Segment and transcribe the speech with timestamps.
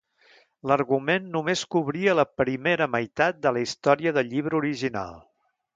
[0.69, 5.19] L'argument només cobria la primera meitat de la història del llibre original.